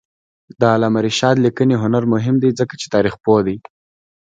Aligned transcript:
د 0.59 0.61
علامه 0.73 0.99
رشاد 1.07 1.35
لیکنی 1.45 1.75
هنر 1.83 2.03
مهم 2.13 2.35
دی 2.43 2.49
ځکه 2.59 2.73
چې 2.81 2.87
تاریخپوه 2.95 3.39
دی. 3.47 3.57